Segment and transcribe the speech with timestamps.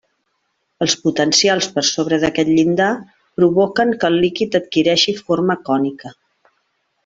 [0.85, 2.89] Els potencials per sobre d'aquest llindar,
[3.41, 6.17] provoquen que el líquid adquireixi forma cònica.